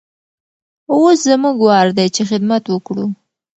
[0.93, 3.05] اوس زموږ وار دی چې خدمت وکړو.